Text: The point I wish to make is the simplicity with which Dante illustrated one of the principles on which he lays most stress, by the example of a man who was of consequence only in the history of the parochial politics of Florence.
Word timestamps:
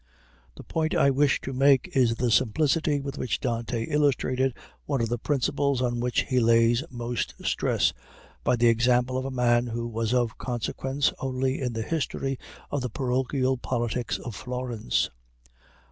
The 0.55 0.63
point 0.63 0.95
I 0.95 1.11
wish 1.11 1.41
to 1.41 1.53
make 1.53 1.91
is 1.95 2.15
the 2.15 2.31
simplicity 2.31 3.01
with 3.01 3.19
which 3.19 3.39
Dante 3.39 3.83
illustrated 3.87 4.55
one 4.85 4.99
of 4.99 5.09
the 5.09 5.19
principles 5.19 5.79
on 5.79 5.99
which 5.99 6.23
he 6.23 6.39
lays 6.39 6.83
most 6.89 7.35
stress, 7.43 7.93
by 8.43 8.55
the 8.55 8.65
example 8.65 9.15
of 9.15 9.25
a 9.25 9.29
man 9.29 9.67
who 9.67 9.87
was 9.87 10.11
of 10.11 10.39
consequence 10.39 11.13
only 11.19 11.61
in 11.61 11.73
the 11.73 11.83
history 11.83 12.39
of 12.71 12.81
the 12.81 12.89
parochial 12.89 13.57
politics 13.57 14.17
of 14.17 14.33
Florence. 14.35 15.11